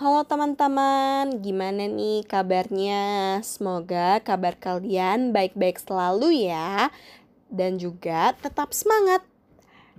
[0.00, 3.36] Halo teman-teman, gimana nih kabarnya?
[3.44, 6.88] Semoga kabar kalian baik-baik selalu ya.
[7.52, 9.20] Dan juga tetap semangat.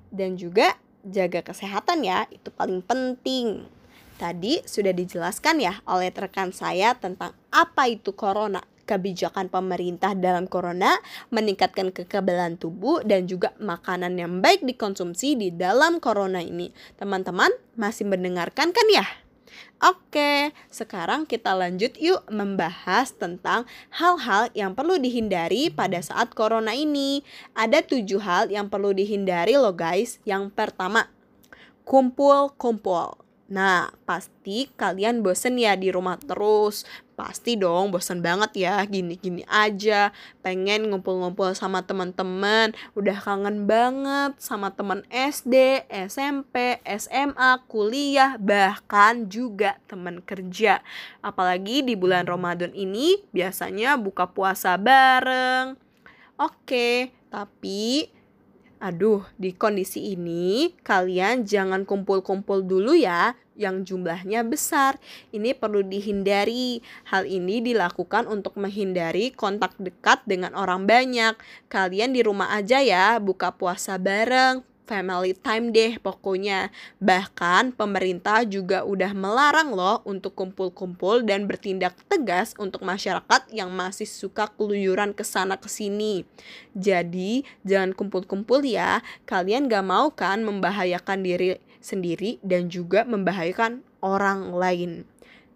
[0.09, 0.73] Dan juga
[1.05, 3.69] jaga kesehatan ya, itu paling penting.
[4.17, 10.97] Tadi sudah dijelaskan ya oleh rekan saya tentang apa itu corona kebijakan pemerintah dalam corona,
[11.29, 16.73] meningkatkan kekebalan tubuh, dan juga makanan yang baik dikonsumsi di dalam corona ini.
[16.97, 19.05] Teman-teman masih mendengarkan kan ya?
[19.81, 27.25] Oke, sekarang kita lanjut yuk membahas tentang hal-hal yang perlu dihindari pada saat corona ini.
[27.57, 30.21] Ada tujuh hal yang perlu dihindari loh guys.
[30.21, 31.09] Yang pertama,
[31.83, 33.30] kumpul-kumpul.
[33.51, 36.87] Nah, pasti kalian bosen ya di rumah terus.
[37.19, 40.15] Pasti dong bosen banget ya gini-gini aja.
[40.39, 42.71] Pengen ngumpul-ngumpul sama teman-teman.
[42.95, 50.79] Udah kangen banget sama teman SD, SMP, SMA, kuliah, bahkan juga teman kerja.
[51.19, 55.75] Apalagi di bulan Ramadan ini biasanya buka puasa bareng.
[56.39, 58.07] Oke, tapi
[58.81, 64.97] Aduh, di kondisi ini kalian jangan kumpul-kumpul dulu ya yang jumlahnya besar.
[65.29, 66.81] Ini perlu dihindari.
[67.05, 71.37] Hal ini dilakukan untuk menghindari kontak dekat dengan orang banyak.
[71.69, 76.69] Kalian di rumah aja ya, buka puasa bareng, family time deh pokoknya.
[76.99, 84.09] Bahkan pemerintah juga udah melarang loh untuk kumpul-kumpul dan bertindak tegas untuk masyarakat yang masih
[84.09, 86.27] suka keluyuran ke sana ke sini.
[86.75, 88.99] Jadi, jangan kumpul-kumpul ya.
[89.25, 94.91] Kalian gak mau kan membahayakan diri sendiri dan juga membahayakan orang lain.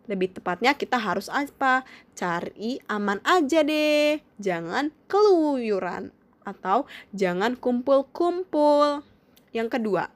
[0.06, 1.82] Lebih tepatnya kita harus apa?
[2.14, 4.22] Cari aman aja deh.
[4.38, 6.14] Jangan keluyuran
[6.46, 9.02] atau jangan kumpul-kumpul.
[9.56, 10.12] Yang kedua,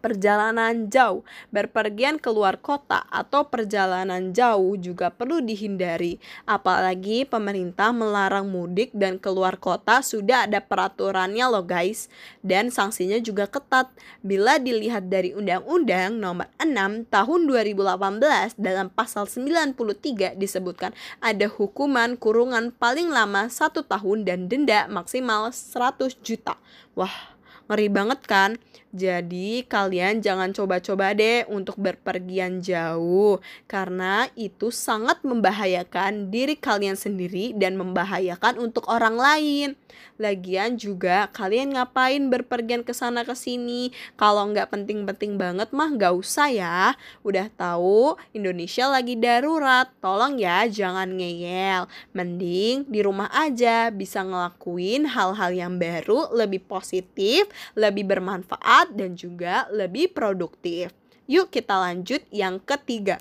[0.00, 1.22] perjalanan jauh,
[1.52, 6.16] berpergian keluar kota atau perjalanan jauh juga perlu dihindari.
[6.48, 12.08] Apalagi pemerintah melarang mudik dan keluar kota sudah ada peraturannya loh guys.
[12.40, 13.92] Dan sanksinya juga ketat.
[14.24, 22.72] Bila dilihat dari Undang-Undang Nomor 6 Tahun 2018 dalam pasal 93 disebutkan ada hukuman kurungan
[22.72, 26.56] paling lama satu tahun dan denda maksimal 100 juta.
[26.96, 27.29] Wah,
[27.70, 28.58] Ngeri banget kan?
[28.90, 33.38] Jadi kalian jangan coba-coba deh untuk berpergian jauh
[33.70, 39.78] karena itu sangat membahayakan diri kalian sendiri dan membahayakan untuk orang lain.
[40.18, 43.94] Lagian juga kalian ngapain berpergian ke sana ke sini?
[44.18, 46.98] Kalau nggak penting-penting banget mah nggak usah ya.
[47.22, 51.86] Udah tahu Indonesia lagi darurat, tolong ya jangan ngeyel.
[52.10, 57.46] Mending di rumah aja bisa ngelakuin hal-hal yang baru, lebih positif,
[57.78, 60.94] lebih bermanfaat dan juga lebih produktif.
[61.28, 63.20] Yuk kita lanjut yang ketiga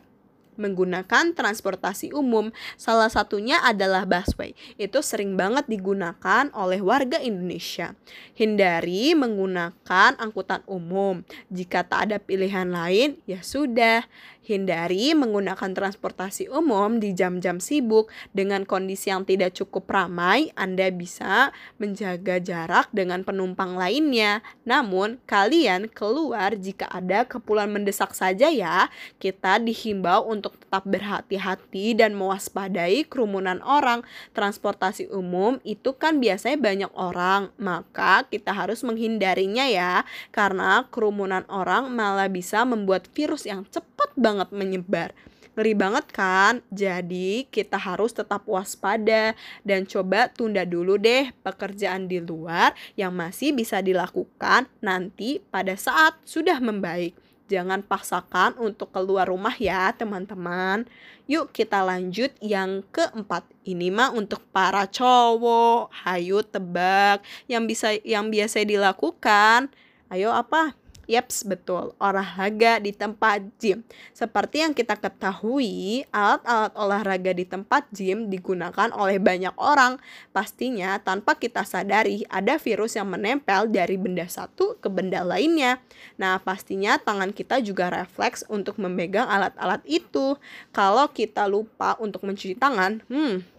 [0.60, 2.52] menggunakan transportasi umum.
[2.76, 4.52] Salah satunya adalah busway.
[4.76, 7.96] Itu sering banget digunakan oleh warga Indonesia.
[8.36, 11.24] Hindari menggunakan angkutan umum.
[11.48, 14.04] Jika tak ada pilihan lain, ya sudah.
[14.50, 20.50] Hindari menggunakan transportasi umum di jam-jam sibuk dengan kondisi yang tidak cukup ramai.
[20.58, 24.42] Anda bisa menjaga jarak dengan penumpang lainnya.
[24.66, 28.90] Namun, kalian keluar jika ada keperluan mendesak saja ya.
[29.22, 34.02] Kita dihimbau untuk tetap berhati-hati dan mewaspadai kerumunan orang.
[34.34, 40.04] Transportasi umum itu kan biasanya banyak orang, maka kita harus menghindarinya ya.
[40.34, 45.14] Karena kerumunan orang malah bisa membuat virus yang cepat banget menyebar.
[45.60, 46.64] Ngeri banget kan?
[46.72, 49.36] Jadi kita harus tetap waspada
[49.68, 56.16] dan coba tunda dulu deh pekerjaan di luar yang masih bisa dilakukan nanti pada saat
[56.24, 57.12] sudah membaik.
[57.50, 60.86] Jangan paksakan untuk keluar rumah ya teman-teman.
[61.26, 63.44] Yuk kita lanjut yang keempat.
[63.66, 65.90] Ini mah untuk para cowok.
[66.06, 69.74] Hayu tebak yang bisa yang biasa dilakukan.
[70.14, 70.79] Ayo apa?
[71.10, 71.98] Yaps, betul.
[71.98, 73.82] Olahraga di tempat gym.
[74.14, 79.98] Seperti yang kita ketahui, alat-alat olahraga di tempat gym digunakan oleh banyak orang.
[80.30, 85.82] Pastinya tanpa kita sadari ada virus yang menempel dari benda satu ke benda lainnya.
[86.22, 90.38] Nah, pastinya tangan kita juga refleks untuk memegang alat-alat itu.
[90.70, 93.59] Kalau kita lupa untuk mencuci tangan, hmm,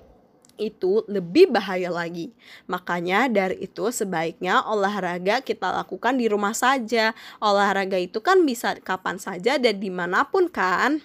[0.60, 2.30] itu lebih bahaya lagi.
[2.68, 7.16] Makanya dari itu sebaiknya olahraga kita lakukan di rumah saja.
[7.40, 11.00] Olahraga itu kan bisa kapan saja dan di mana pun kan.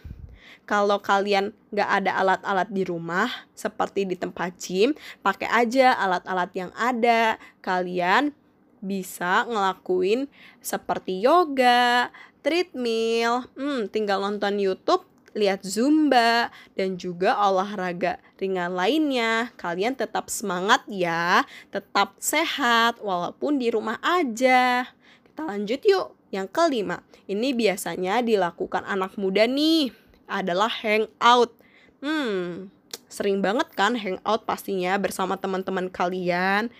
[0.66, 6.72] Kalau kalian gak ada alat-alat di rumah seperti di tempat gym, pakai aja alat-alat yang
[6.74, 7.38] ada.
[7.62, 8.34] Kalian
[8.82, 10.26] bisa ngelakuin
[10.66, 12.10] seperti yoga,
[12.42, 15.06] treadmill, hmm, tinggal nonton YouTube
[15.36, 19.52] lihat zumba, dan juga olahraga ringan lainnya.
[19.60, 24.88] Kalian tetap semangat ya, tetap sehat walaupun di rumah aja.
[25.28, 26.16] Kita lanjut yuk.
[26.34, 27.00] Yang kelima,
[27.32, 29.94] ini biasanya dilakukan anak muda nih,
[30.28, 31.56] adalah hangout.
[32.04, 32.74] Hmm,
[33.08, 36.74] sering banget kan hangout pastinya bersama teman-teman kalian.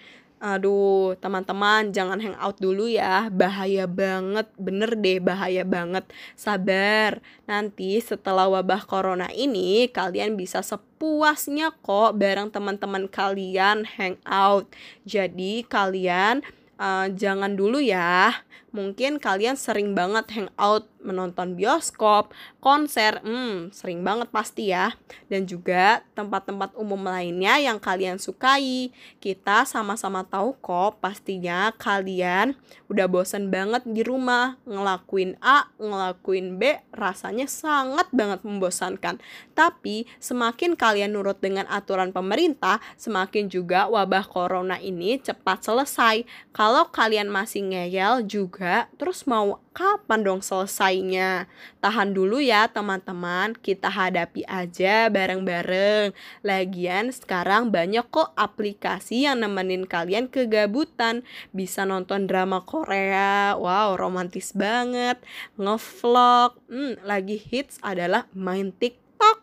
[0.46, 3.34] Aduh, teman-teman jangan hangout dulu ya.
[3.34, 6.06] Bahaya banget, bener deh bahaya banget.
[6.38, 7.18] Sabar,
[7.50, 14.70] nanti setelah wabah corona ini kalian bisa sepuasnya kok bareng teman-teman kalian hangout.
[15.02, 16.46] Jadi kalian
[16.78, 18.46] uh, jangan dulu ya.
[18.76, 24.98] Mungkin kalian sering banget hangout menonton bioskop, konser, hmm, sering banget pasti ya.
[25.30, 28.90] Dan juga tempat-tempat umum lainnya yang kalian sukai.
[29.22, 32.58] Kita sama-sama tahu kok pastinya kalian
[32.90, 39.22] udah bosen banget di rumah ngelakuin A, ngelakuin B, rasanya sangat banget membosankan.
[39.54, 46.26] Tapi semakin kalian nurut dengan aturan pemerintah, semakin juga wabah corona ini cepat selesai.
[46.50, 48.65] Kalau kalian masih ngeyel juga,
[49.00, 51.48] terus mau kapan dong selesainya?
[51.80, 56.12] Tahan dulu ya teman-teman, kita hadapi aja bareng-bareng.
[56.44, 61.24] Lagian sekarang banyak kok aplikasi yang nemenin kalian kegabutan.
[61.56, 65.18] Bisa nonton drama Korea, wow romantis banget.
[65.56, 69.42] Ngevlog, hmm, lagi hits adalah main TikTok.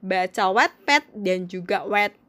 [0.00, 2.23] Baca Wattpad dan juga wet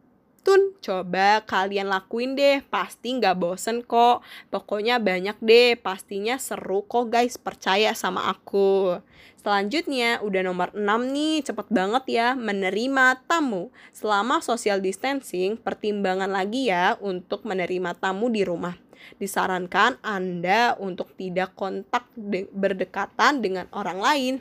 [0.46, 4.22] Tun, coba kalian lakuin deh, pasti nggak bosen kok.
[4.54, 9.02] Pokoknya banyak deh, pastinya seru kok guys, percaya sama aku.
[9.42, 13.74] Selanjutnya, udah nomor 6 nih, cepet banget ya, menerima tamu.
[13.90, 18.78] Selama social distancing, pertimbangan lagi ya untuk menerima tamu di rumah.
[19.18, 24.34] Disarankan Anda untuk tidak kontak de berdekatan dengan orang lain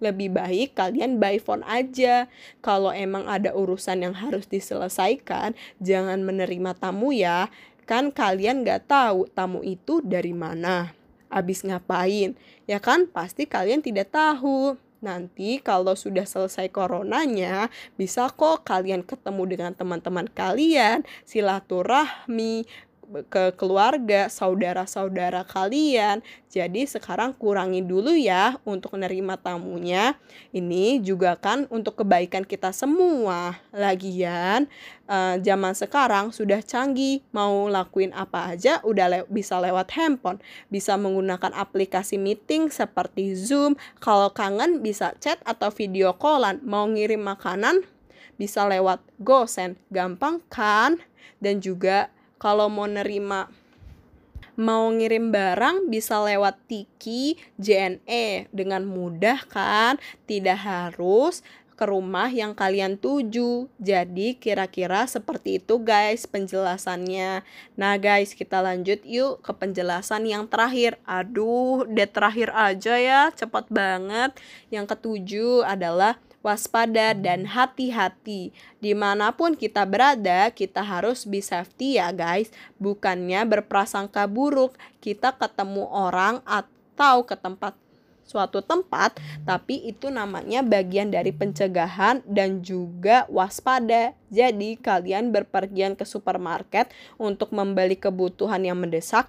[0.00, 2.26] lebih baik kalian by phone aja.
[2.64, 7.52] Kalau emang ada urusan yang harus diselesaikan, jangan menerima tamu ya.
[7.84, 10.96] Kan kalian gak tahu tamu itu dari mana,
[11.28, 12.34] abis ngapain.
[12.64, 14.74] Ya kan pasti kalian tidak tahu.
[15.00, 22.68] Nanti kalau sudah selesai coronanya, bisa kok kalian ketemu dengan teman-teman kalian, silaturahmi,
[23.26, 26.22] ke keluarga, saudara-saudara kalian.
[26.50, 30.14] Jadi sekarang kurangi dulu ya untuk menerima tamunya.
[30.54, 33.58] Ini juga kan untuk kebaikan kita semua.
[33.74, 34.70] Lagian
[35.10, 40.38] uh, zaman sekarang sudah canggih, mau lakuin apa aja udah le bisa lewat handphone.
[40.70, 43.74] Bisa menggunakan aplikasi meeting seperti Zoom.
[43.98, 46.62] Kalau kangen bisa chat atau video callan.
[46.62, 47.82] Mau ngirim makanan
[48.38, 49.76] bisa lewat GoSend.
[49.90, 51.02] Gampang kan?
[51.40, 53.52] Dan juga kalau mau nerima
[54.56, 59.96] mau ngirim barang bisa lewat Tiki JNE dengan mudah kan
[60.28, 61.40] tidak harus
[61.80, 63.64] ke rumah yang kalian tuju.
[63.80, 67.40] Jadi kira-kira seperti itu guys penjelasannya.
[67.80, 71.00] Nah guys kita lanjut yuk ke penjelasan yang terakhir.
[71.08, 74.36] Aduh deh terakhir aja ya cepat banget.
[74.68, 78.52] Yang ketujuh adalah waspada, dan hati-hati.
[78.80, 82.48] Di mana pun kita berada, kita harus be safety ya guys.
[82.80, 87.76] Bukannya berprasangka buruk, kita ketemu orang atau ke tempat
[88.30, 94.14] suatu tempat, tapi itu namanya bagian dari pencegahan dan juga waspada.
[94.30, 99.26] Jadi, kalian berpergian ke supermarket untuk membeli kebutuhan yang mendesak,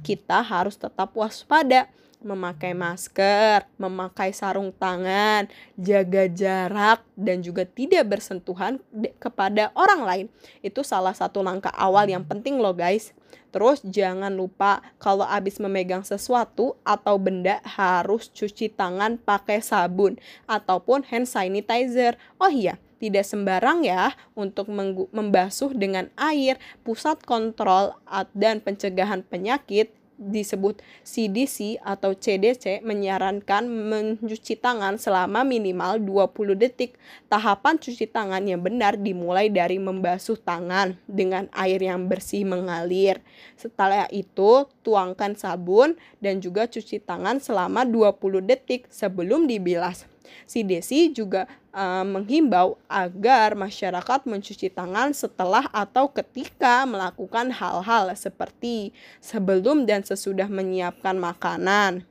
[0.00, 1.92] kita harus tetap waspada
[2.24, 8.80] memakai masker, memakai sarung tangan, jaga jarak, dan juga tidak bersentuhan
[9.20, 10.26] kepada orang lain.
[10.64, 13.14] Itu salah satu langkah awal yang penting loh guys.
[13.52, 20.16] Terus jangan lupa kalau habis memegang sesuatu atau benda harus cuci tangan pakai sabun
[20.48, 22.16] ataupun hand sanitizer.
[22.40, 24.72] Oh iya, tidak sembarang ya untuk
[25.12, 26.56] membasuh dengan air.
[26.80, 27.92] Pusat Kontrol
[28.32, 36.94] dan Pencegahan Penyakit disebut CDC atau CDC menyarankan mencuci tangan selama minimal 20 detik.
[37.26, 43.18] Tahapan cuci tangan yang benar dimulai dari membasuh tangan dengan air yang bersih mengalir.
[43.58, 50.11] Setelah itu, tuangkan sabun dan juga cuci tangan selama 20 detik sebelum dibilas.
[50.44, 58.92] Si Desi juga uh, menghimbau agar masyarakat mencuci tangan setelah atau ketika melakukan hal-hal seperti
[59.18, 62.06] sebelum dan sesudah menyiapkan makanan.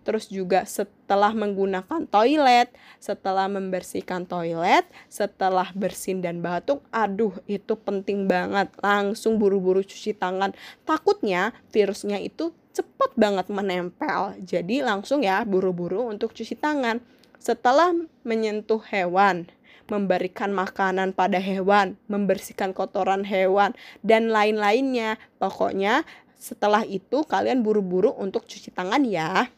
[0.00, 8.24] Terus juga setelah menggunakan toilet, setelah membersihkan toilet, setelah bersin dan batuk, aduh itu penting
[8.24, 8.72] banget.
[8.80, 10.56] Langsung buru-buru cuci tangan.
[10.88, 14.40] Takutnya virusnya itu cepat banget menempel.
[14.40, 19.48] Jadi langsung ya buru-buru untuk cuci tangan Setelah menyentuh hewan,
[19.88, 23.72] memberikan makanan pada hewan, membersihkan kotoran hewan,
[24.04, 25.16] dan lain-lainnya.
[25.40, 26.04] Pokoknya
[26.36, 29.48] setelah itu kalian buru-buru untuk cuci tangan ya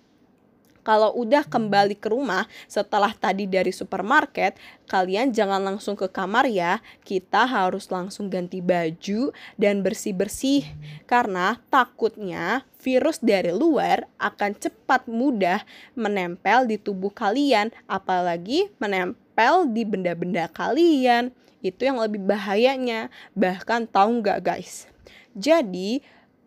[0.82, 4.58] kalau udah kembali ke rumah setelah tadi dari supermarket,
[4.90, 6.82] kalian jangan langsung ke kamar ya.
[7.06, 10.66] Kita harus langsung ganti baju dan bersih-bersih
[11.06, 15.62] karena takutnya virus dari luar akan cepat mudah
[15.94, 21.30] menempel di tubuh kalian, apalagi menempel di benda-benda kalian.
[21.62, 23.06] Itu yang lebih bahayanya.
[23.38, 24.90] Bahkan tahu nggak guys?
[25.32, 26.02] Jadi,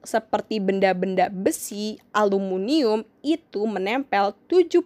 [0.06, 4.86] seperti benda-benda besi, aluminium itu menempel 72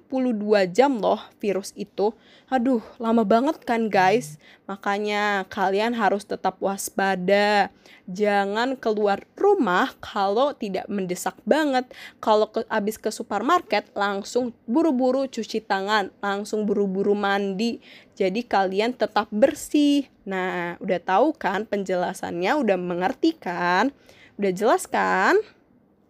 [0.71, 2.15] jam loh virus itu.
[2.47, 4.39] Aduh, lama banget kan guys.
[4.65, 7.69] Makanya kalian harus tetap waspada.
[8.09, 11.85] Jangan keluar rumah kalau tidak mendesak banget.
[12.17, 17.83] Kalau ke, habis ke supermarket langsung buru-buru cuci tangan, langsung buru-buru mandi.
[18.17, 20.09] Jadi kalian tetap bersih.
[20.25, 23.93] Nah, udah tahu kan penjelasannya, udah mengerti kan?
[24.39, 25.35] Udah jelas kan?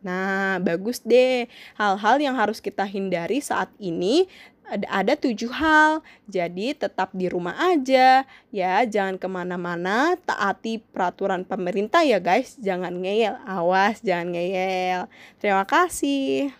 [0.06, 1.50] Nah, bagus deh.
[1.76, 4.30] Hal-hal yang harus kita hindari saat ini
[4.70, 6.06] ada, ada tujuh hal.
[6.30, 8.24] Jadi tetap di rumah aja.
[8.54, 10.14] Ya, jangan ke mana-mana.
[10.24, 12.56] Taati peraturan pemerintah ya guys.
[12.62, 13.36] Jangan ngeyel.
[13.44, 15.10] Awas, jangan ngeyel.
[15.42, 16.54] Terima kasih.